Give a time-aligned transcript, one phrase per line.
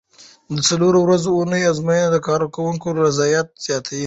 [0.53, 3.99] د څلورو ورځو اونۍ ازموینه د کارکوونکو رضایت زیاتوي.